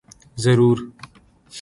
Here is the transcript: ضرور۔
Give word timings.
ضرور۔ 0.43 0.77